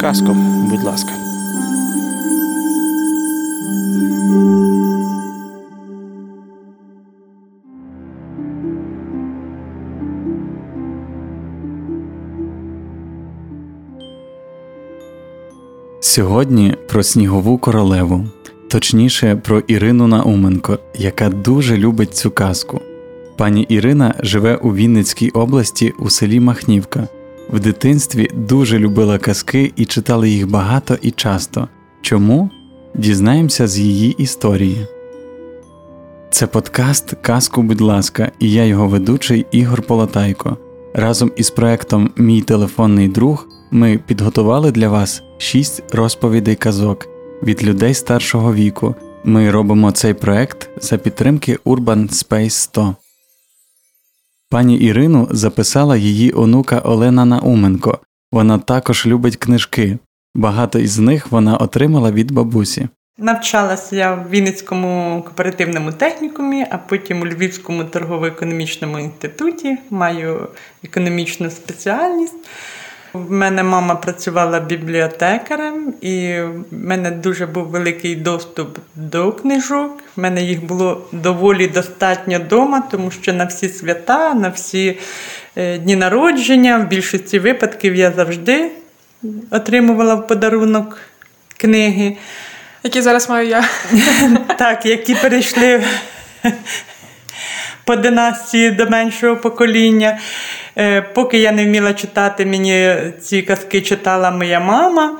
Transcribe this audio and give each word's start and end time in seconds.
Казку, 0.00 0.36
будь 0.70 0.82
ласка. 0.82 1.10
Сьогодні 16.00 16.74
про 16.88 17.02
снігову 17.02 17.58
королеву, 17.58 18.24
точніше 18.70 19.36
про 19.36 19.60
Ірину 19.60 20.06
Науменко, 20.06 20.78
яка 20.94 21.28
дуже 21.28 21.76
любить 21.76 22.14
цю 22.14 22.30
казку. 22.30 22.80
Пані 23.36 23.62
Ірина 23.62 24.14
живе 24.20 24.56
у 24.56 24.74
Вінницькій 24.74 25.30
області 25.30 25.92
у 25.98 26.10
селі 26.10 26.40
Махнівка. 26.40 27.08
В 27.52 27.60
дитинстві 27.60 28.30
дуже 28.34 28.78
любила 28.78 29.18
казки 29.18 29.72
і 29.76 29.84
читала 29.84 30.26
їх 30.26 30.50
багато 30.50 30.96
і 31.02 31.10
часто. 31.10 31.68
Чому? 32.02 32.50
Дізнаємося 32.94 33.66
з 33.66 33.78
її 33.78 34.12
історії. 34.12 34.86
Це 36.30 36.46
подкаст 36.46 37.14
Казку, 37.22 37.62
будь 37.62 37.80
ласка, 37.80 38.32
і 38.38 38.52
я 38.52 38.64
його 38.64 38.88
ведучий 38.88 39.46
Ігор 39.50 39.82
Полотайко. 39.82 40.56
Разом 40.94 41.32
із 41.36 41.50
проектом 41.50 42.10
Мій 42.16 42.40
телефонний 42.42 43.08
друг 43.08 43.48
ми 43.70 44.00
підготували 44.06 44.72
для 44.72 44.88
вас 44.88 45.22
шість 45.38 45.82
розповідей 45.94 46.54
казок 46.54 47.08
від 47.42 47.64
людей 47.64 47.94
старшого 47.94 48.54
віку. 48.54 48.94
Ми 49.24 49.50
робимо 49.50 49.92
цей 49.92 50.14
проект 50.14 50.70
за 50.80 50.98
підтримки 50.98 51.58
Urban 51.64 52.08
Space 52.08 52.50
100. 52.50 52.96
Пані 54.52 54.76
Ірину 54.76 55.28
записала 55.30 55.96
її 55.96 56.32
онука 56.34 56.78
Олена 56.78 57.24
Науменко. 57.24 57.98
Вона 58.32 58.58
також 58.58 59.06
любить 59.06 59.36
книжки. 59.36 59.98
Багато 60.34 60.78
із 60.78 60.98
них 60.98 61.32
вона 61.32 61.56
отримала 61.56 62.12
від 62.12 62.32
бабусі. 62.32 62.88
Навчалася 63.18 63.96
я 63.96 64.14
в 64.14 64.30
Вінницькому 64.30 65.22
кооперативному 65.22 65.92
технікумі, 65.92 66.66
а 66.70 66.78
потім 66.78 67.22
у 67.22 67.26
Львівському 67.26 67.84
торгово-економічному 67.84 68.98
інституті. 68.98 69.78
Маю 69.90 70.48
економічну 70.84 71.50
спеціальність. 71.50 72.34
В 73.12 73.30
мене 73.30 73.62
мама 73.62 73.94
працювала 73.94 74.60
бібліотекарем, 74.60 75.94
і 76.00 76.40
в 76.40 76.64
мене 76.70 77.10
дуже 77.10 77.46
був 77.46 77.66
великий 77.66 78.16
доступ 78.16 78.78
до 78.94 79.32
книжок. 79.32 80.02
В 80.16 80.20
мене 80.20 80.42
їх 80.42 80.64
було 80.64 81.06
доволі 81.12 81.66
достатньо 81.66 82.38
вдома, 82.38 82.82
тому 82.90 83.10
що 83.10 83.32
на 83.32 83.44
всі 83.44 83.68
свята, 83.68 84.34
на 84.34 84.48
всі 84.48 84.98
е, 85.56 85.78
дні 85.78 85.96
народження, 85.96 86.78
в 86.78 86.88
більшості 86.88 87.38
випадків 87.38 87.94
я 87.94 88.12
завжди 88.12 88.70
отримувала 89.50 90.14
в 90.14 90.26
подарунок 90.26 90.98
книги. 91.56 92.16
Які 92.82 93.02
зараз 93.02 93.30
маю 93.30 93.48
я. 93.48 93.64
Так, 94.58 94.86
які 94.86 95.14
перейшли 95.14 95.82
по 97.84 97.96
династії 97.96 98.70
до 98.70 98.86
меншого 98.86 99.36
покоління. 99.36 100.18
Е, 100.80 101.02
поки 101.02 101.38
я 101.38 101.52
не 101.52 101.64
вміла 101.64 101.94
читати, 101.94 102.46
мені 102.46 102.96
ці 103.20 103.42
казки 103.42 103.80
читала 103.80 104.30
моя 104.30 104.60
мама. 104.60 105.18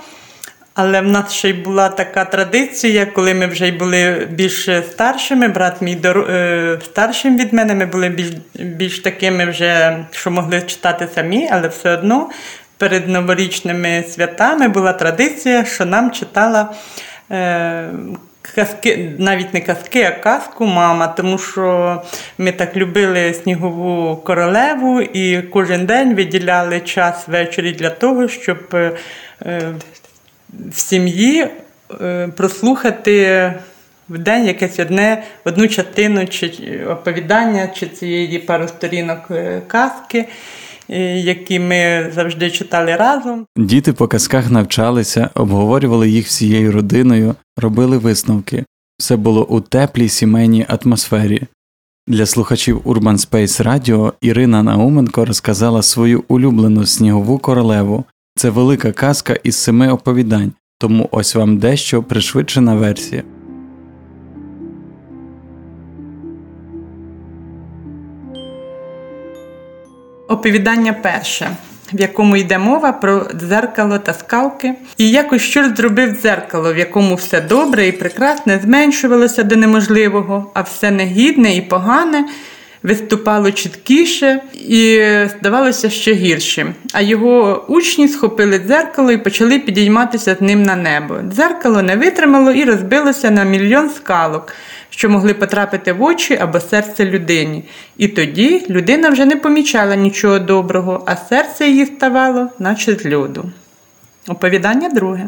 Але 0.74 1.00
в 1.00 1.06
нас 1.06 1.32
ще 1.32 1.48
й 1.48 1.52
була 1.52 1.88
така 1.88 2.24
традиція, 2.24 3.06
коли 3.06 3.34
ми 3.34 3.46
вже 3.46 3.68
й 3.68 3.72
були 3.72 4.28
більш 4.30 4.68
старшими, 4.90 5.48
брат 5.48 5.82
мій. 5.82 5.98
Е, 6.04 6.78
старшим 6.84 7.38
від 7.38 7.52
мене, 7.52 7.74
ми 7.74 7.86
були 7.86 8.08
більш 8.08 8.30
більш 8.54 8.98
такими 8.98 9.50
вже, 9.50 9.98
що 10.10 10.30
могли 10.30 10.62
читати 10.62 11.08
самі, 11.14 11.48
але 11.52 11.68
все 11.68 11.94
одно 11.94 12.30
перед 12.78 13.08
новорічними 13.08 14.04
святами 14.08 14.68
була 14.68 14.92
традиція, 14.92 15.64
що 15.64 15.84
нам 15.84 16.10
читала 16.10 16.74
е, 17.30 17.90
казки, 18.42 19.12
навіть 19.18 19.54
не 19.54 19.60
казки, 19.60 20.02
а 20.02 20.10
казку 20.10 20.66
мама, 20.66 21.08
тому 21.08 21.38
що 21.38 22.02
ми 22.38 22.52
так 22.52 22.76
любили 22.76 23.34
снігову 23.34 24.16
королеву 24.16 25.00
і 25.00 25.42
кожен 25.42 25.86
день 25.86 26.14
виділяли 26.14 26.80
час 26.80 27.28
ввечері 27.28 27.72
для 27.72 27.90
того, 27.90 28.28
щоб 28.28 28.58
е, 28.74 28.92
в 30.68 30.78
сім'ї 30.78 31.46
е, 32.00 32.28
прослухати 32.36 33.52
в 34.08 34.18
день 34.18 34.46
якесь 34.46 34.78
одне, 34.78 35.22
одну 35.44 35.68
частину 35.68 36.26
чи 36.26 36.80
оповідання, 36.88 37.68
чи 37.68 37.86
цієї 37.86 38.38
пару 38.38 38.68
сторінок 38.68 39.18
е, 39.30 39.62
казки. 39.66 40.28
Які 41.16 41.58
ми 41.58 42.10
завжди 42.14 42.50
читали 42.50 42.96
разом. 42.96 43.46
Діти 43.56 43.92
по 43.92 44.08
казках 44.08 44.50
навчалися, 44.50 45.30
обговорювали 45.34 46.10
їх 46.10 46.26
всією 46.26 46.72
родиною, 46.72 47.34
робили 47.56 47.98
висновки. 47.98 48.64
Все 48.98 49.16
було 49.16 49.44
у 49.44 49.60
теплій 49.60 50.08
сімейній 50.08 50.66
атмосфері. 50.68 51.42
Для 52.06 52.26
слухачів 52.26 52.80
Urban 52.84 53.30
Space 53.30 53.62
Radio 53.66 54.12
Ірина 54.20 54.62
Науменко 54.62 55.24
розказала 55.24 55.82
свою 55.82 56.24
улюблену 56.28 56.86
снігову 56.86 57.38
королеву. 57.38 58.04
Це 58.36 58.50
велика 58.50 58.92
казка 58.92 59.36
із 59.42 59.56
семи 59.56 59.88
оповідань, 59.88 60.52
тому 60.78 61.08
ось 61.12 61.34
вам 61.34 61.58
дещо 61.58 62.02
пришвидшена 62.02 62.74
версія. 62.74 63.22
Оповідання 70.30 70.92
перше 70.92 71.56
в 71.92 72.00
якому 72.00 72.36
йде 72.36 72.58
мова 72.58 72.92
про 72.92 73.26
дзеркало 73.34 73.98
та 73.98 74.14
скалки, 74.14 74.74
і 74.96 75.10
якось 75.10 75.42
щур 75.42 75.76
зробив 75.76 76.20
дзеркало, 76.22 76.74
в 76.74 76.78
якому 76.78 77.14
все 77.14 77.40
добре 77.40 77.86
і 77.86 77.92
прекрасне 77.92 78.60
зменшувалося 78.64 79.42
до 79.42 79.56
неможливого, 79.56 80.50
а 80.54 80.60
все 80.60 80.90
негідне 80.90 81.56
і 81.56 81.60
погане. 81.60 82.24
Виступало 82.82 83.50
чіткіше 83.50 84.40
і 84.68 85.02
здавалося 85.38 85.90
ще 85.90 86.14
гіршим. 86.14 86.74
А 86.92 87.00
його 87.00 87.64
учні 87.68 88.08
схопили 88.08 88.58
дзеркало 88.58 89.12
і 89.12 89.18
почали 89.18 89.58
підійматися 89.58 90.36
з 90.38 90.40
ним 90.40 90.62
на 90.62 90.76
небо. 90.76 91.18
Дзеркало 91.22 91.82
не 91.82 91.96
витримало 91.96 92.50
і 92.50 92.64
розбилося 92.64 93.30
на 93.30 93.44
мільйон 93.44 93.90
скалок 93.90 94.52
що 94.90 95.10
могли 95.10 95.34
потрапити 95.34 95.92
в 95.92 96.02
очі 96.02 96.34
або 96.34 96.60
серце 96.60 97.04
людині. 97.04 97.64
І 97.96 98.08
тоді 98.08 98.66
людина 98.70 99.10
вже 99.10 99.24
не 99.24 99.36
помічала 99.36 99.96
нічого 99.96 100.38
доброго, 100.38 101.02
а 101.06 101.16
серце 101.16 101.68
її 101.68 101.86
ставало, 101.86 102.48
наче 102.58 102.94
з 102.94 103.12
льоду. 103.14 103.50
Оповідання 104.28 104.88
друге. 104.88 105.26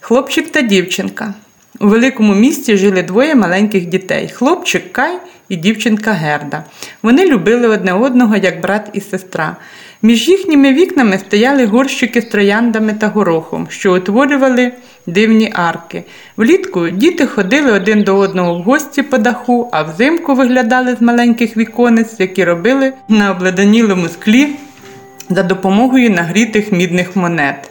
Хлопчик 0.00 0.52
та 0.52 0.60
дівчинка. 0.60 1.34
У 1.80 1.88
великому 1.88 2.34
місті 2.34 2.76
жили 2.76 3.02
двоє 3.02 3.34
маленьких 3.34 3.86
дітей 3.86 4.28
хлопчик 4.28 4.92
Кай 4.92 5.18
і 5.48 5.56
дівчинка 5.56 6.12
Герда. 6.12 6.64
Вони 7.02 7.26
любили 7.26 7.68
одне 7.68 7.92
одного 7.92 8.36
як 8.36 8.60
брат 8.60 8.90
і 8.92 9.00
сестра. 9.00 9.56
Між 10.02 10.28
їхніми 10.28 10.72
вікнами 10.72 11.18
стояли 11.18 11.66
горщики 11.66 12.22
з 12.22 12.24
трояндами 12.24 12.92
та 12.92 13.08
горохом, 13.08 13.66
що 13.70 13.94
утворювали 13.94 14.72
дивні 15.06 15.52
арки. 15.54 16.04
Влітку 16.36 16.88
діти 16.88 17.26
ходили 17.26 17.72
один 17.72 18.02
до 18.02 18.16
одного 18.16 18.54
в 18.54 18.62
гості 18.62 19.02
по 19.02 19.18
даху, 19.18 19.68
а 19.72 19.82
взимку 19.82 20.34
виглядали 20.34 20.96
з 20.96 21.02
маленьких 21.02 21.56
віконець, 21.56 22.14
які 22.20 22.44
робили 22.44 22.92
на 23.08 23.30
обледенілому 23.30 24.08
склі 24.08 24.48
за 25.30 25.42
допомогою 25.42 26.10
нагрітих 26.10 26.72
мідних 26.72 27.16
монет. 27.16 27.70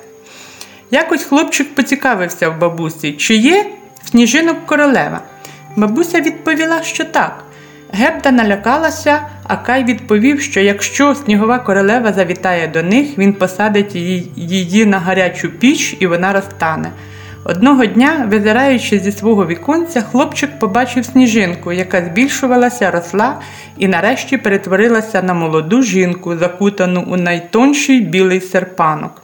Якось 0.92 1.24
хлопчик 1.24 1.76
поцікавився 1.76 2.50
в 2.50 2.60
бабусі, 2.60 3.12
чи 3.12 3.36
є 3.36 3.66
сніжинок 4.04 4.66
королева. 4.66 5.22
Бабуся 5.76 6.22
відповіла, 6.22 6.84
що 6.84 7.06
так. 7.06 7.44
Герда 7.96 8.32
налякалася, 8.32 9.22
а 9.44 9.58
Кай 9.58 9.84
відповів, 9.84 10.42
що 10.42 10.60
якщо 10.60 11.16
снігова 11.16 11.60
королева 11.60 12.14
завітає 12.14 12.68
до 12.68 12.84
них, 12.84 13.18
він 13.18 13.34
посадить 13.34 13.96
її 14.36 14.86
на 14.86 15.00
гарячу 15.00 15.50
піч 15.50 15.98
і 16.00 16.08
вона 16.08 16.34
розтане. 16.34 16.92
Одного 17.46 17.86
дня, 17.86 18.28
визираючи 18.32 19.00
зі 19.00 19.12
свого 19.12 19.46
віконця, 19.46 20.02
хлопчик 20.02 20.60
побачив 20.60 21.06
сніжинку, 21.06 21.72
яка 21.72 22.06
збільшувалася, 22.06 22.92
росла 22.92 23.40
і 23.78 23.88
нарешті 23.88 24.38
перетворилася 24.38 25.22
на 25.22 25.34
молоду 25.34 25.84
жінку, 25.84 26.38
закутану 26.38 27.06
у 27.08 27.18
найтонший 27.18 28.02
білий 28.02 28.42
серпанок. 28.42 29.22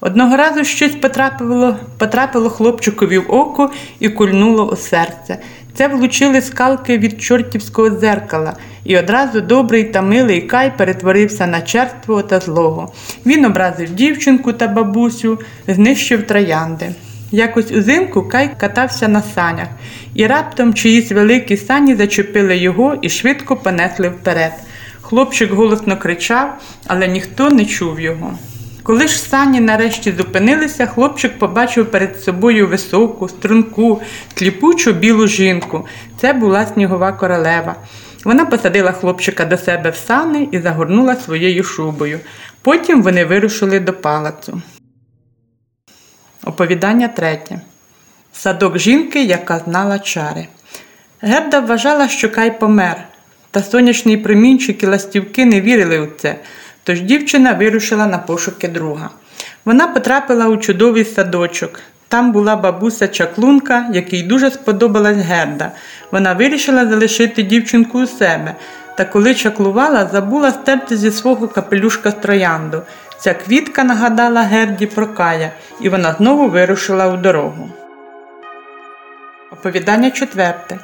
Одного 0.00 0.36
разу 0.36 0.64
щось 0.64 0.94
потрапило 0.94 1.76
потрапило 1.98 2.50
хлопчикові 2.50 3.18
в 3.18 3.34
око 3.34 3.70
і 4.00 4.08
кульнуло 4.08 4.68
у 4.72 4.76
серце. 4.76 5.38
Це 5.76 5.88
влучили 5.88 6.40
скалки 6.40 6.98
від 6.98 7.22
чортівського 7.22 7.90
дзеркала, 7.90 8.56
і 8.84 8.98
одразу 8.98 9.40
добрий 9.40 9.84
та 9.84 10.02
милий 10.02 10.40
Кай 10.40 10.72
перетворився 10.76 11.46
на 11.46 11.60
черствого 11.60 12.22
та 12.22 12.40
злого. 12.40 12.92
Він 13.26 13.44
образив 13.44 13.94
дівчинку 13.94 14.52
та 14.52 14.68
бабусю, 14.68 15.38
знищив 15.68 16.22
троянди. 16.22 16.94
Якось 17.30 17.72
узимку 17.72 18.22
Кай 18.22 18.50
катався 18.58 19.08
на 19.08 19.22
санях, 19.22 19.68
і 20.14 20.26
раптом 20.26 20.74
чиїсь 20.74 21.12
великі 21.12 21.56
сані 21.56 21.94
зачепили 21.94 22.56
його 22.56 22.98
і 23.02 23.08
швидко 23.08 23.56
понесли 23.56 24.08
вперед. 24.08 24.52
Хлопчик 25.00 25.52
голосно 25.52 25.96
кричав, 25.96 26.58
але 26.86 27.08
ніхто 27.08 27.50
не 27.50 27.64
чув 27.64 28.00
його. 28.00 28.38
Коли 28.86 29.08
ж 29.08 29.18
сані 29.18 29.60
нарешті 29.60 30.12
зупинилися, 30.12 30.86
хлопчик 30.86 31.38
побачив 31.38 31.90
перед 31.90 32.20
собою 32.20 32.68
високу, 32.68 33.28
струнку, 33.28 34.02
тліпучу 34.34 34.92
білу 34.92 35.26
жінку. 35.26 35.86
Це 36.20 36.32
була 36.32 36.66
снігова 36.66 37.12
королева. 37.12 37.76
Вона 38.24 38.44
посадила 38.44 38.92
хлопчика 38.92 39.44
до 39.44 39.58
себе 39.58 39.90
в 39.90 39.96
сани 39.96 40.48
і 40.52 40.60
загорнула 40.60 41.16
своєю 41.16 41.64
шубою. 41.64 42.20
Потім 42.62 43.02
вони 43.02 43.24
вирушили 43.24 43.80
до 43.80 43.92
палацу. 43.92 44.62
Оповідання 46.44 47.08
третє. 47.08 47.60
Садок 48.32 48.78
жінки, 48.78 49.24
яка 49.24 49.58
знала 49.58 49.98
чари. 49.98 50.46
Герда 51.20 51.60
вважала, 51.60 52.08
що 52.08 52.30
Кай 52.30 52.58
помер, 52.58 53.04
та 53.50 53.62
сонячний 53.62 54.16
промінчик 54.16 54.82
і 54.82 54.86
ластівки 54.86 55.44
не 55.44 55.60
вірили 55.60 55.98
у 55.98 56.06
це, 56.06 56.36
тож 56.86 57.00
дівчина 57.00 57.52
вирушила 57.52 58.06
на 58.06 58.18
пошуки 58.18 58.68
друга. 58.68 59.10
Вона 59.64 59.86
потрапила 59.86 60.46
у 60.46 60.56
чудовий 60.56 61.04
садочок. 61.04 61.80
Там 62.08 62.32
була 62.32 62.56
бабуся 62.56 63.08
чаклунка, 63.08 63.86
якій 63.92 64.22
дуже 64.22 64.50
сподобалась 64.50 65.16
Герда. 65.16 65.70
Вона 66.12 66.32
вирішила 66.32 66.86
залишити 66.86 67.42
дівчинку 67.42 68.02
у 68.02 68.06
себе, 68.06 68.54
та 68.96 69.04
коли 69.04 69.34
чаклувала, 69.34 70.08
забула 70.12 70.50
стерти 70.50 70.96
зі 70.96 71.10
свого 71.10 71.48
капелюшка 71.48 72.10
троянду. 72.10 72.82
Ця 73.18 73.34
квітка 73.34 73.84
нагадала 73.84 74.40
Герді 74.40 74.86
про 74.86 75.06
Кая, 75.06 75.50
і 75.80 75.88
вона 75.88 76.14
знову 76.18 76.48
вирушила 76.48 77.06
у 77.06 77.16
дорогу. 77.16 77.68
Оповідання 79.52 80.10
четверте. 80.10 80.78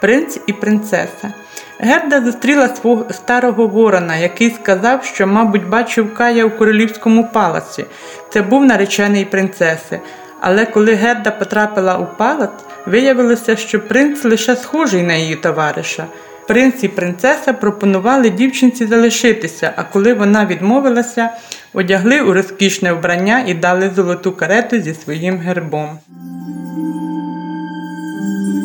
Принц 0.00 0.38
і 0.46 0.52
принцеса. 0.52 1.32
Герда 1.80 2.20
зустріла 2.20 2.68
свого 2.68 3.12
старого 3.12 3.66
ворона, 3.66 4.16
який 4.16 4.50
сказав, 4.50 5.04
що, 5.04 5.26
мабуть, 5.26 5.68
бачив 5.68 6.14
Кая 6.14 6.44
у 6.44 6.50
королівському 6.50 7.28
палаці. 7.32 7.84
Це 8.32 8.42
був 8.42 8.64
наречений 8.64 9.24
принцеси. 9.24 10.00
Але 10.40 10.66
коли 10.66 10.94
Герда 10.94 11.30
потрапила 11.30 11.98
у 11.98 12.06
палац, 12.16 12.50
виявилося, 12.86 13.56
що 13.56 13.80
принц 13.80 14.24
лише 14.24 14.56
схожий 14.56 15.02
на 15.02 15.14
її 15.14 15.36
товариша. 15.36 16.06
Принц 16.48 16.84
і 16.84 16.88
принцеса 16.88 17.52
пропонували 17.52 18.30
дівчинці 18.30 18.86
залишитися, 18.86 19.72
а 19.76 19.82
коли 19.82 20.14
вона 20.14 20.46
відмовилася, 20.46 21.30
одягли 21.72 22.20
у 22.20 22.32
розкішне 22.32 22.92
вбрання 22.92 23.44
і 23.46 23.54
дали 23.54 23.90
золоту 23.96 24.32
карету 24.32 24.80
зі 24.80 24.94
своїм 24.94 25.38
гербом. 25.38 25.98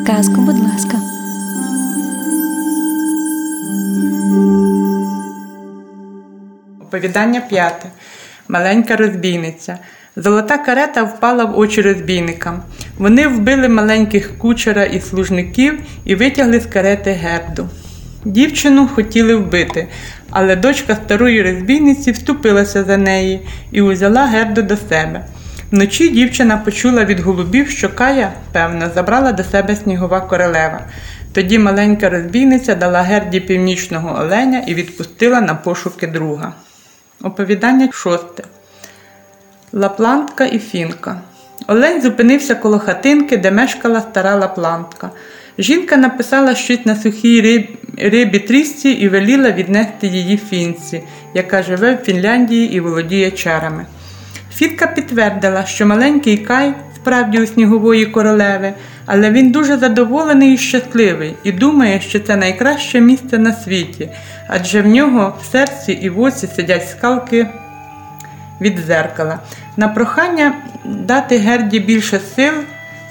Казку, 0.07 0.41
будь 0.41 0.59
ласка. 0.59 1.22
Оповідання 6.93 7.41
п'яте. 7.41 7.89
Маленька 8.47 8.95
розбійниця. 8.95 9.77
Золота 10.15 10.57
карета 10.57 11.03
впала 11.03 11.45
в 11.45 11.59
очі 11.59 11.81
розбійникам. 11.81 12.63
Вони 12.97 13.27
вбили 13.27 13.69
маленьких 13.69 14.37
кучера 14.37 14.83
і 14.83 15.01
служників 15.01 15.79
і 16.05 16.15
витягли 16.15 16.59
з 16.59 16.65
карети 16.65 17.11
герду. 17.11 17.69
Дівчину 18.25 18.87
хотіли 18.87 19.35
вбити, 19.35 19.87
але 20.29 20.55
дочка 20.55 20.95
старої 20.95 21.43
розбійниці 21.43 22.11
вступилася 22.11 22.83
за 22.83 22.97
неї 22.97 23.47
і 23.71 23.81
узяла 23.81 24.25
герду 24.25 24.61
до 24.61 24.77
себе. 24.77 25.25
Вночі 25.71 26.09
дівчина 26.09 26.57
почула 26.57 27.05
від 27.05 27.19
голубів, 27.19 27.69
що 27.69 27.89
Кая, 27.89 28.33
певно, 28.51 28.91
забрала 28.95 29.31
до 29.31 29.43
себе 29.43 29.75
снігова 29.75 30.21
королева. 30.21 30.81
Тоді 31.33 31.59
маленька 31.59 32.09
розбійниця 32.09 32.75
дала 32.75 33.01
герді 33.01 33.39
північного 33.39 34.21
оленя 34.21 34.59
і 34.67 34.73
відпустила 34.73 35.41
на 35.41 35.55
пошуки 35.55 36.07
друга. 36.07 36.53
Оповідання 37.23 37.89
шосте. 37.91 38.43
Лаплантка 39.73 40.45
і 40.45 40.59
фінка. 40.59 41.21
Олень 41.67 42.01
зупинився 42.01 42.55
коло 42.55 42.79
хатинки, 42.79 43.37
де 43.37 43.51
мешкала 43.51 44.01
стара 44.01 44.35
лаплантка. 44.35 45.09
Жінка 45.57 45.97
написала 45.97 46.55
щось 46.55 46.85
на 46.85 46.95
сухій 46.95 47.41
риб... 47.41 47.67
рибі 47.97 48.39
трісці 48.39 48.89
і 48.89 49.07
веліла 49.07 49.51
віднести 49.51 50.07
її 50.07 50.37
фінці, 50.37 51.03
яка 51.33 51.63
живе 51.63 51.95
в 51.95 52.05
Фінляндії 52.05 52.73
і 52.73 52.79
володіє 52.79 53.31
чарами. 53.31 53.85
Фітка 54.53 54.87
підтвердила, 54.87 55.65
що 55.65 55.85
маленький 55.85 56.37
Кай 56.37 56.73
справді 56.95 57.41
у 57.41 57.47
снігової 57.47 58.05
королеви, 58.05 58.73
але 59.05 59.31
він 59.31 59.51
дуже 59.51 59.77
задоволений 59.77 60.53
і 60.53 60.57
щасливий 60.57 61.35
і 61.43 61.51
думає, 61.51 62.01
що 62.01 62.19
це 62.19 62.35
найкраще 62.35 63.01
місце 63.01 63.37
на 63.37 63.53
світі, 63.53 64.09
адже 64.47 64.81
в 64.81 64.87
нього 64.87 65.37
в 65.41 65.51
серці 65.51 65.91
і 65.91 66.09
в 66.09 66.19
оці 66.19 66.47
сидять 66.47 66.89
скалки 66.89 67.47
від 68.61 68.79
зеркала. 68.79 69.39
На 69.77 69.87
прохання 69.87 70.53
дати 70.85 71.37
Герді 71.37 71.79
більше 71.79 72.19
сил, 72.35 72.53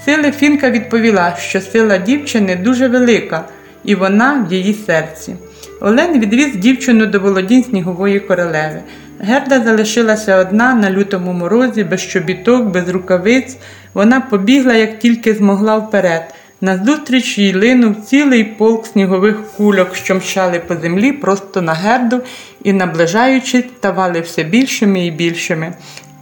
сили 0.04 0.32
Фінка 0.32 0.70
відповіла, 0.70 1.36
що 1.38 1.60
сила 1.60 1.98
дівчини 1.98 2.56
дуже 2.56 2.88
велика, 2.88 3.44
і 3.84 3.94
вона 3.94 4.46
в 4.48 4.52
її 4.52 4.74
серці. 4.74 5.36
Олен 5.80 6.20
відвіз 6.20 6.56
дівчину 6.56 7.06
до 7.06 7.20
володінь 7.20 7.64
снігової 7.64 8.20
королеви. 8.20 8.80
Герда 9.20 9.60
залишилася 9.60 10.36
одна 10.36 10.74
на 10.74 10.90
лютому 10.90 11.32
морозі, 11.32 11.84
без 11.84 12.02
чобіток, 12.02 12.64
без 12.64 12.88
рукавиць. 12.88 13.56
Вона 13.94 14.20
побігла, 14.20 14.74
як 14.74 14.98
тільки 14.98 15.34
змогла 15.34 15.78
вперед. 15.78 16.34
Назустріч 16.60 17.38
їй 17.38 17.54
линув 17.54 17.96
цілий 17.96 18.44
полк 18.44 18.86
снігових 18.86 19.42
кульок, 19.56 19.94
що 19.94 20.14
мчали 20.14 20.58
по 20.58 20.76
землі 20.76 21.12
просто 21.12 21.62
на 21.62 21.72
герду 21.72 22.20
і, 22.64 22.72
наближаючись, 22.72 23.64
ставали 23.78 24.20
все 24.20 24.42
більшими 24.42 25.06
і 25.06 25.10
більшими. 25.10 25.74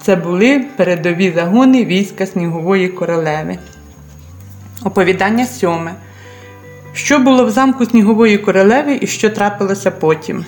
Це 0.03 0.17
були 0.17 0.65
передові 0.77 1.33
загони 1.37 1.85
війська 1.85 2.27
снігової 2.27 2.89
королеви. 2.89 3.59
Оповідання 4.85 5.47
сьоме. 5.47 5.95
Що 6.93 7.19
було 7.19 7.45
в 7.45 7.51
замку 7.51 7.87
снігової 7.87 8.39
королеви 8.39 8.99
і 9.01 9.07
що 9.07 9.31
трапилося 9.31 9.91
потім? 9.91 10.45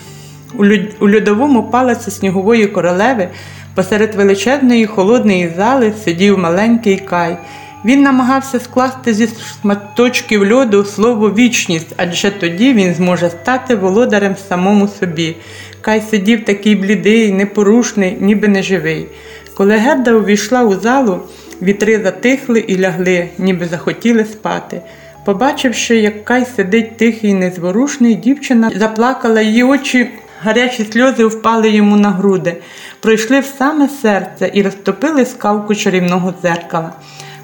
У 1.00 1.10
льодовому 1.10 1.62
палаці 1.62 2.10
снігової 2.10 2.66
королеви 2.66 3.28
посеред 3.74 4.14
величезної 4.14 4.86
холодної 4.86 5.52
зали 5.56 5.92
сидів 6.04 6.38
маленький 6.38 6.96
Кай. 6.96 7.36
Він 7.84 8.02
намагався 8.02 8.60
скласти 8.60 9.14
зі 9.14 9.28
шматочків 9.60 10.52
льоду 10.52 10.84
слово 10.84 11.30
вічність, 11.30 11.94
адже 11.96 12.30
тоді 12.30 12.72
він 12.72 12.94
зможе 12.94 13.30
стати 13.30 13.74
володарем 13.74 14.36
самому 14.48 14.88
собі. 14.88 15.36
Кай 15.80 16.02
сидів 16.10 16.44
такий 16.44 16.74
блідий, 16.74 17.32
непорушний, 17.32 18.16
ніби 18.20 18.48
неживий. 18.48 19.06
Коли 19.54 19.76
Герда 19.76 20.12
увійшла 20.12 20.62
у 20.62 20.80
залу, 20.80 21.20
вітри 21.62 22.00
затихли 22.02 22.61
і 22.61 22.78
лягли, 22.78 23.28
ніби 23.38 23.66
захотіли 23.66 24.25
спати. 24.25 24.80
Побачивши, 25.25 25.97
як 25.97 26.25
Кай 26.25 26.47
сидить 26.56 26.97
тихий 26.97 27.30
і 27.30 27.35
незворушний, 27.35 28.14
дівчина 28.14 28.70
заплакала 28.76 29.40
її 29.40 29.62
очі. 29.62 30.11
Гарячі 30.44 30.84
сльози 30.92 31.25
впали 31.25 31.70
йому 31.70 31.96
на 31.96 32.11
груди, 32.11 32.56
пройшли 33.00 33.40
в 33.40 33.44
саме 33.58 33.88
серце 33.88 34.50
і 34.54 34.62
розтопили 34.62 35.25
скалку 35.25 35.75
чарівного 35.75 36.34
дзеркала. 36.42 36.92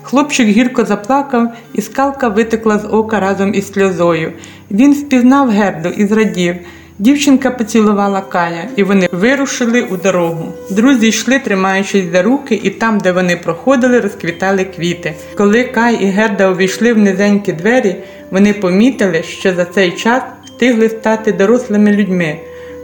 Хлопчик 0.02 0.48
гірко 0.48 0.84
заплакав, 0.84 1.52
і 1.74 1.82
скалка 1.82 2.28
витекла 2.28 2.78
з 2.78 2.84
ока 2.84 3.20
разом 3.20 3.54
із 3.54 3.72
сльозою. 3.72 4.32
Він 4.70 4.92
впізнав 4.92 5.50
герду 5.50 5.88
і 5.88 6.06
зрадів. 6.06 6.56
Дівчинка 6.98 7.50
поцілувала 7.50 8.20
Кая, 8.20 8.68
і 8.76 8.82
вони 8.82 9.08
вирушили 9.12 9.82
у 9.82 9.96
дорогу. 9.96 10.52
Друзі 10.70 11.08
йшли, 11.08 11.38
тримаючись 11.38 12.12
за 12.12 12.22
руки, 12.22 12.60
і 12.62 12.70
там, 12.70 12.98
де 12.98 13.12
вони 13.12 13.36
проходили, 13.36 14.00
розквітали 14.00 14.64
квіти. 14.64 15.14
Коли 15.36 15.64
Кай 15.64 15.94
і 15.94 16.06
Герда 16.06 16.50
увійшли 16.50 16.92
в 16.92 16.98
низенькі 16.98 17.52
двері, 17.52 17.96
вони 18.30 18.52
помітили, 18.52 19.22
що 19.22 19.54
за 19.54 19.64
цей 19.64 19.90
час 19.90 20.22
встигли 20.44 20.88
стати 20.88 21.32
дорослими 21.32 21.92
людьми. 21.92 22.38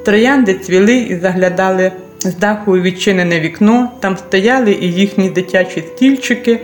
Троянди 0.05 0.55
цвіли 0.55 0.97
і 0.97 1.17
заглядали 1.17 1.93
з 2.21 2.35
даху 2.35 2.73
у 2.73 2.81
відчинене 2.81 3.41
вікно, 3.41 3.93
там 4.01 4.17
стояли 4.17 4.73
і 4.73 4.93
їхні 4.93 5.31
дитячі 5.31 5.81
стільчики. 5.81 6.61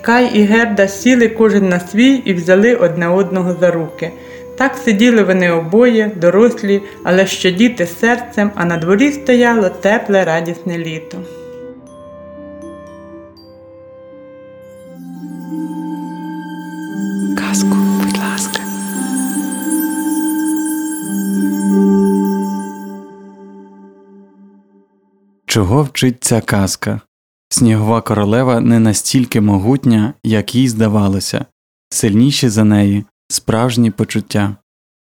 Кай 0.00 0.30
і 0.34 0.42
Герда 0.42 0.88
сіли 0.88 1.28
кожен 1.28 1.68
на 1.68 1.80
свій 1.80 2.14
і 2.24 2.34
взяли 2.34 2.74
одне 2.74 3.08
одного 3.08 3.56
за 3.60 3.70
руки. 3.70 4.10
Так 4.56 4.76
сиділи 4.84 5.22
вони 5.22 5.50
обоє, 5.50 6.10
дорослі, 6.16 6.82
але 7.04 7.26
ще 7.26 7.50
діти 7.50 7.86
серцем, 7.86 8.50
а 8.54 8.64
на 8.64 8.76
дворі 8.76 9.12
стояло 9.12 9.68
тепле, 9.68 10.24
радісне 10.24 10.78
літо. 10.78 11.18
Чого 25.54 25.82
вчить 25.82 26.24
ця 26.24 26.40
казка? 26.40 27.00
Снігова 27.48 28.00
королева 28.00 28.60
не 28.60 28.78
настільки 28.78 29.40
могутня, 29.40 30.14
як 30.24 30.54
їй 30.54 30.68
здавалося, 30.68 31.44
сильніші 31.90 32.48
за 32.48 32.64
неї, 32.64 33.04
справжні 33.28 33.90
почуття. 33.90 34.56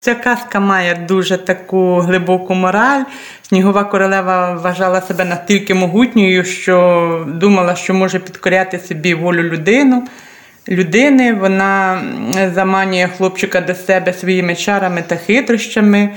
Ця 0.00 0.14
казка 0.14 0.60
має 0.60 0.94
дуже 1.08 1.36
таку 1.36 1.98
глибоку 1.98 2.54
мораль. 2.54 3.02
Снігова 3.42 3.84
королева 3.84 4.54
вважала 4.54 5.00
себе 5.00 5.24
настільки 5.24 5.74
могутньою, 5.74 6.44
що 6.44 7.26
думала, 7.28 7.76
що 7.76 7.94
може 7.94 8.18
підкоряти 8.18 8.78
собі 8.78 9.14
волю 9.14 9.42
людину. 9.42 10.08
Людини 10.68 11.32
вона 11.32 12.02
заманює 12.54 13.08
хлопчика 13.16 13.60
до 13.60 13.74
себе 13.74 14.12
своїми 14.12 14.54
чарами 14.54 15.04
та 15.06 15.16
хитрощами, 15.16 16.10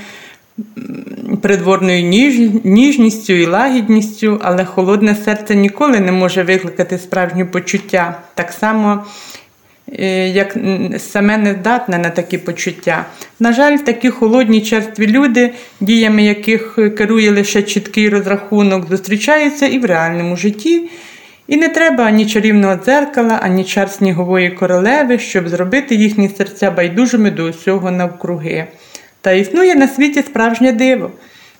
придворною 1.42 2.02
ніж... 2.02 2.50
ніжністю 2.64 3.32
і 3.32 3.46
лагідністю, 3.46 4.40
але 4.42 4.64
холодне 4.64 5.14
серце 5.24 5.54
ніколи 5.54 6.00
не 6.00 6.12
може 6.12 6.42
викликати 6.42 6.98
справжнє 6.98 7.44
почуття. 7.44 8.18
Так 8.34 8.52
само 8.52 9.04
Е, 9.92 10.28
як 10.28 10.56
саме 10.98 11.38
не 11.38 11.52
здатне 11.52 11.98
на 11.98 12.10
такі 12.10 12.38
почуття. 12.38 13.06
На 13.40 13.52
жаль, 13.52 13.76
такі 13.76 14.10
холодні 14.10 14.60
черстві 14.60 15.06
люди, 15.06 15.52
діями 15.80 16.22
яких 16.22 16.78
керує 16.96 17.30
лише 17.30 17.62
чіткий 17.62 18.08
розрахунок, 18.08 18.88
зустрічаються 18.88 19.66
і 19.66 19.78
в 19.78 19.84
реальному 19.84 20.36
житті. 20.36 20.90
І 21.46 21.56
не 21.56 21.68
треба 21.68 22.04
ані 22.04 22.26
чарівного 22.26 22.76
дзеркала, 22.84 23.40
ані 23.42 23.64
чар 23.64 23.90
снігової 23.90 24.50
королеви, 24.50 25.18
щоб 25.18 25.48
зробити 25.48 25.94
їхні 25.94 26.28
серця 26.28 26.70
байдужими 26.70 27.30
до 27.30 27.44
усього 27.44 27.90
навкруги. 27.90 28.66
Та 29.20 29.32
існує 29.32 29.74
на 29.74 29.88
світі 29.88 30.22
справжнє 30.22 30.72
диво. 30.72 31.10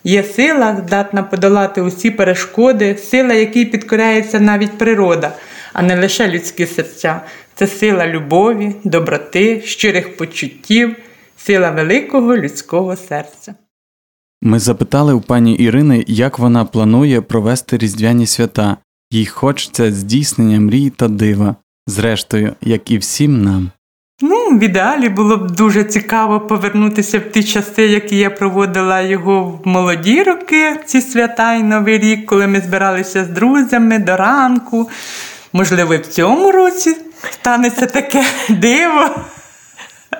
Є 0.04 0.22
сила, 0.22 0.82
здатна 0.86 1.22
подолати 1.22 1.80
усі 1.80 2.10
перешкоди, 2.10 2.96
сила, 2.96 3.34
якій 3.34 3.64
підкоряється 3.64 4.40
навіть 4.40 4.78
природа, 4.78 5.32
а 5.72 5.82
не 5.82 6.00
лише 6.00 6.28
людські 6.28 6.66
серця. 6.66 7.20
Це 7.54 7.66
сила 7.66 8.06
любові, 8.06 8.74
доброти, 8.84 9.62
щирих 9.64 10.16
почуттів, 10.16 10.96
сила 11.36 11.70
великого 11.70 12.36
людського 12.36 12.96
серця. 12.96 13.54
Ми 14.42 14.58
запитали 14.58 15.12
у 15.12 15.20
пані 15.20 15.54
Ірини, 15.54 16.04
як 16.06 16.38
вона 16.38 16.64
планує 16.64 17.20
провести 17.20 17.78
різдвяні 17.78 18.26
свята, 18.26 18.76
їй 19.10 19.26
хочеться 19.26 19.92
здійснення 19.92 20.60
мрій 20.60 20.90
та 20.90 21.08
дива, 21.08 21.56
зрештою, 21.86 22.54
як 22.60 22.90
і 22.90 22.98
всім 22.98 23.42
нам. 23.42 23.70
Ну, 24.20 24.50
в 24.50 24.62
ідеалі 24.62 25.08
було 25.08 25.36
б 25.36 25.50
дуже 25.50 25.84
цікаво 25.84 26.40
повернутися 26.40 27.18
в 27.18 27.22
ті 27.22 27.44
часи, 27.44 27.82
які 27.82 28.16
я 28.16 28.30
проводила 28.30 29.00
його 29.00 29.44
в 29.44 29.66
молоді 29.66 30.22
роки, 30.22 30.76
ці 30.86 31.00
свята 31.00 31.54
і 31.54 31.62
Новий 31.62 31.98
рік, 31.98 32.26
коли 32.26 32.46
ми 32.46 32.60
збиралися 32.60 33.24
з 33.24 33.28
друзями 33.28 33.98
до 33.98 34.16
ранку. 34.16 34.90
Можливо, 35.52 35.94
і 35.94 35.98
в 35.98 36.06
цьому 36.06 36.52
році 36.52 36.96
станеться 37.30 37.86
таке 37.86 38.24
диво. 38.48 39.10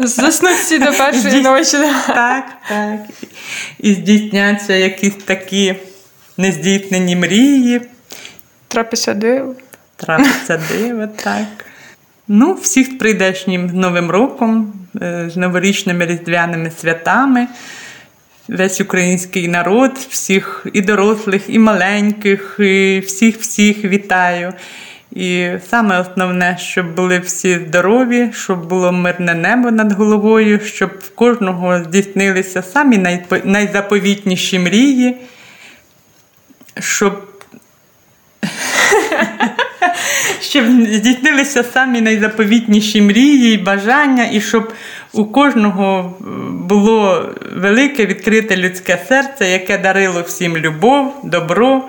Заснуть 0.01 0.57
всі 0.57 0.79
до 0.79 0.93
першої 0.93 1.43
ночі. 1.43 1.77
Так, 2.07 2.45
так. 2.69 3.01
І 3.79 3.95
здійсняться 3.95 4.75
якісь 4.75 5.15
такі 5.25 5.75
нездійснені 6.37 7.17
мрії. 7.17 7.81
Трапиться 8.69 9.15
диво. 9.15 9.55
Трапиться 9.97 10.61
диво, 10.73 11.07
так. 11.07 11.47
Ну, 12.31 12.55
всіх 12.55 12.99
прийдешнім 12.99 13.67
Новим 13.67 14.11
роком, 14.11 14.73
е, 15.03 15.31
з 15.31 15.37
новорічними 15.37 16.07
різдвяними 16.07 16.71
святами. 16.71 17.47
Весь 18.49 18.81
український 18.81 19.49
народ, 19.49 19.93
всіх 20.09 20.67
і 20.73 20.81
дорослих, 20.81 21.43
і 21.49 21.59
маленьких, 21.59 22.57
і 22.59 23.03
всіх-всіх 23.07 23.85
вітаю. 23.85 24.53
І 25.13 25.49
саме 25.69 26.01
основне, 26.01 26.59
щоб 26.61 26.95
були 26.95 27.19
всі 27.19 27.61
здорові, 27.69 28.31
щоб 28.35 28.69
було 28.69 28.93
мирне 28.93 29.35
небо 29.35 29.71
над 29.71 29.93
головою, 29.93 30.61
щоб 30.61 30.91
в 30.91 31.15
кожного 31.15 31.85
здійснилися 31.85 32.63
самі 32.63 33.19
найзаповітніші 33.45 34.59
мрії, 34.59 35.17
щоб 36.79 37.23
щоб 40.41 40.65
здійснилися 40.71 41.65
самі 41.65 42.01
найзаповітніші 42.01 43.03
мрії 43.03 43.57
бажання, 43.57 44.29
і 44.33 44.41
щоб 44.41 44.73
у 45.13 45.25
кожного 45.25 46.17
було 46.51 47.31
велике 47.57 48.07
відкрите 48.07 48.57
людське 48.57 48.99
серце, 49.09 49.49
яке 49.49 49.79
дарило 49.79 50.23
всім 50.23 50.57
любов, 50.57 51.15
добро. 51.25 51.85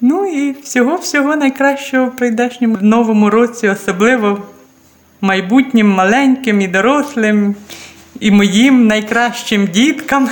Ну 0.00 0.26
і 0.26 0.56
всього-всього 0.62 1.36
найкращого 1.36 2.06
в 2.06 2.16
прийдешньому 2.16 2.78
новому 2.80 3.30
році, 3.30 3.68
особливо 3.68 4.42
майбутнім 5.20 5.90
маленьким 5.90 6.60
і 6.60 6.68
дорослим, 6.68 7.54
і 8.20 8.30
моїм 8.30 8.86
найкращим 8.86 9.66
діткам, 9.66 10.28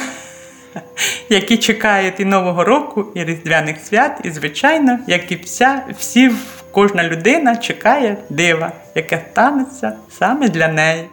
які 1.28 1.56
чекають 1.56 2.20
і 2.20 2.25
Нового 2.25 2.64
року, 2.64 3.06
і 3.14 3.25
Різдвяних 3.25 3.76
свят, 3.88 4.20
і, 4.25 4.30
звичайно, 4.30 4.98
як 5.06 5.32
і 5.32 5.37
вся, 5.37 5.82
всі, 5.98 6.30
кожна 6.72 7.08
людина 7.08 7.56
чекає 7.56 8.16
дива, 8.30 8.72
яке 8.94 9.26
станеться 9.32 9.92
саме 10.18 10.48
для 10.48 10.68
неї. 10.68 11.04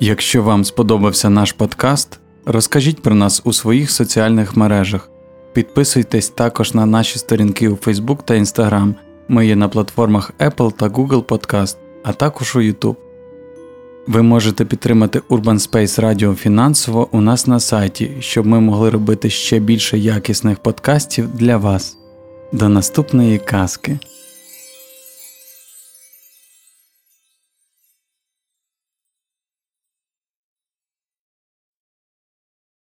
Якщо 0.00 0.42
вам 0.42 0.64
сподобався 0.64 1.30
наш 1.30 1.52
подкаст, 1.52 2.20
розкажіть 2.46 3.02
про 3.02 3.14
нас 3.14 3.42
у 3.44 3.52
своїх 3.52 3.90
соціальних 3.90 4.56
мережах. 4.56 5.10
Підписуйтесь 5.52 6.28
також 6.28 6.74
на 6.74 6.86
наші 6.86 7.18
сторінки 7.18 7.68
у 7.68 7.74
Facebook 7.74 8.18
та 8.24 8.34
Instagram. 8.34 8.94
Ми 9.28 9.46
є 9.46 9.56
на 9.56 9.68
платформах 9.68 10.32
Apple 10.38 10.72
та 10.72 10.88
Google 10.88 11.24
Podcast, 11.24 11.76
а 12.04 12.12
також 12.12 12.56
у 12.56 12.58
YouTube. 12.58 12.96
Ви 14.06 14.22
можете 14.22 14.64
підтримати 14.64 15.18
Urban 15.18 15.70
Space 15.70 16.00
Radio 16.00 16.34
фінансово 16.34 17.08
у 17.12 17.20
нас 17.20 17.46
на 17.46 17.60
сайті, 17.60 18.10
щоб 18.20 18.46
ми 18.46 18.60
могли 18.60 18.90
робити 18.90 19.30
ще 19.30 19.58
більше 19.58 19.98
якісних 19.98 20.58
подкастів 20.58 21.28
для 21.28 21.56
вас. 21.56 21.98
До 22.52 22.68
наступної 22.68 23.38
казки! 23.38 23.98